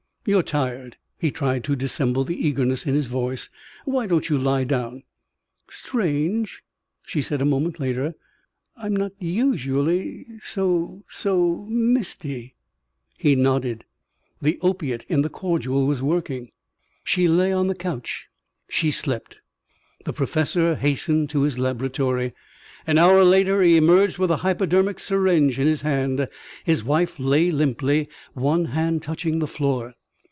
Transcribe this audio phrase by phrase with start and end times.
[0.23, 3.49] "You're tired." He tried to dissemble the eagerness in his voice.
[3.85, 5.01] "Why don't you lie down?"
[5.67, 6.63] "Strange,"
[7.03, 8.13] she said a moment later.
[8.77, 12.53] "I'm not usually so so misty."
[13.17, 13.83] He nodded.
[14.39, 16.51] The opiate in the cordial was working.
[17.03, 18.27] She lay on the couch.
[18.69, 19.39] She slept.
[20.05, 22.35] The professor hastened to his laboratory.
[22.85, 26.29] An hour later he emerged with a hypodermic syringe in his hand.
[26.63, 29.95] His wife lay limply, one hand touching the floor.